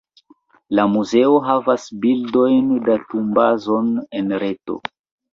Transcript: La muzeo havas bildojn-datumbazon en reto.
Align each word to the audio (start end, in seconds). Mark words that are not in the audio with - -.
La 0.77 0.83
muzeo 0.93 1.33
havas 1.47 1.83
bildojn-datumbazon 2.05 3.91
en 4.21 4.33
reto. 4.45 4.79